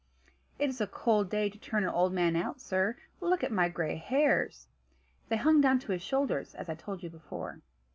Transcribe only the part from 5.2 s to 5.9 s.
They hung down